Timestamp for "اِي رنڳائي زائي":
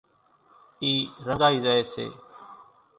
0.83-1.83